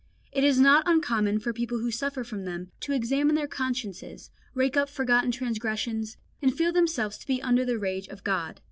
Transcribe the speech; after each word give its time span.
It 0.31 0.43
is 0.43 0.59
not 0.59 0.87
uncommon 0.87 1.37
for 1.41 1.53
people 1.53 1.77
who 1.77 1.91
suffer 1.91 2.23
from 2.23 2.43
them 2.43 2.71
to 2.79 2.91
examine 2.91 3.35
their 3.35 3.45
consciences, 3.47 4.31
rake 4.55 4.75
up 4.75 4.89
forgotten 4.89 5.29
transgressions, 5.29 6.17
and 6.41 6.51
feel 6.51 6.73
themselves 6.73 7.19
to 7.19 7.27
be 7.27 7.39
under 7.39 7.63
the 7.63 7.73
anger 7.73 8.11
of 8.11 8.23
God. 8.23 8.59